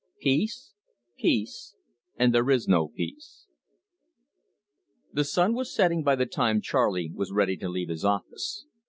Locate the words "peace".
0.19-0.73, 1.19-1.75, 2.87-3.45